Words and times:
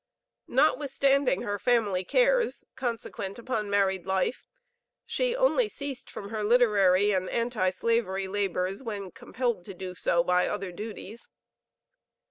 Notwithstanding 0.47 1.43
her 1.43 1.59
family 1.59 2.03
cares, 2.03 2.63
consequent 2.75 3.37
upon 3.37 3.69
married 3.69 4.07
life, 4.07 4.47
she 5.05 5.35
only 5.35 5.69
ceased 5.69 6.09
from 6.09 6.29
her 6.29 6.43
literary 6.43 7.11
and 7.11 7.29
anti 7.29 7.69
slavery 7.69 8.27
labors, 8.27 8.81
when 8.81 9.11
compelled 9.11 9.63
to 9.65 9.75
do 9.75 9.93
so 9.93 10.23
by 10.23 10.47
other 10.47 10.71
duties. 10.71 11.29